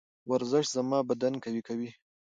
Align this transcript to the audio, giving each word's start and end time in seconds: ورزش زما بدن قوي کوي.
ورزش 0.29 0.65
زما 0.75 0.99
بدن 1.09 1.33
قوي 1.43 1.61
کوي. 1.67 1.89